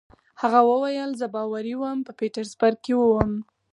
هغه 0.41 0.59
وویل: 0.71 1.11
زه 1.21 1.27
باوري 1.35 1.73
وم، 1.77 1.97
په 2.07 2.11
پیټسبرګ 2.19 2.77
کې 2.85 2.93
ووم. 2.97 3.31